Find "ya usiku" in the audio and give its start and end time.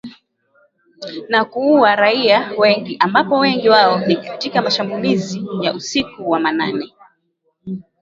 5.61-6.29